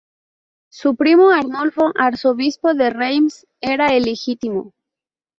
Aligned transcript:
Su 0.71 0.95
primo, 0.95 1.29
Arnulfo, 1.29 1.91
arzobispo 1.95 2.73
de 2.73 2.89
Reims, 2.89 3.45
era 3.59 3.95
ilegítimo. 3.95 4.73